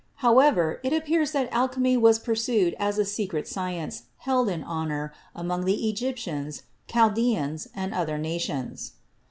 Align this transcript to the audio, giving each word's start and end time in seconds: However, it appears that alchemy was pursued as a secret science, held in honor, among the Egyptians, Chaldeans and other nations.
However, 0.25 0.79
it 0.81 0.93
appears 0.93 1.31
that 1.33 1.47
alchemy 1.53 1.95
was 1.95 2.17
pursued 2.17 2.75
as 2.79 2.97
a 2.97 3.05
secret 3.05 3.47
science, 3.47 4.05
held 4.17 4.49
in 4.49 4.63
honor, 4.63 5.13
among 5.35 5.65
the 5.65 5.87
Egyptians, 5.87 6.63
Chaldeans 6.87 7.67
and 7.75 7.93
other 7.93 8.17
nations. 8.17 8.93